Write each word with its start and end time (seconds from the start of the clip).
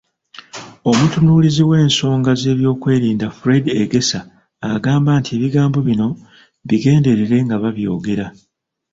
Omutunuulizi 0.89 1.63
w'ensonga 1.69 2.31
z'ebyokwerinda, 2.41 3.27
Fred 3.39 3.65
Egesa, 3.81 4.19
agamba 4.73 5.11
nti 5.19 5.29
ebigambo 5.37 5.77
bino 5.87 6.07
bigenderere 6.67 7.37
ng'ababyogera. 7.45 8.27